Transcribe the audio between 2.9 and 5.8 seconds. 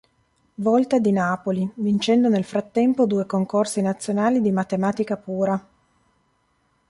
due concorsi nazionali di matematica pura.